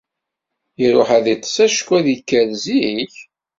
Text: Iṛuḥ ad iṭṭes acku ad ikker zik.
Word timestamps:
Iṛuḥ 0.85 1.09
ad 1.17 1.25
iṭṭes 1.33 1.55
acku 1.65 1.91
ad 1.99 2.07
ikker 2.15 2.47
zik. 2.63 3.15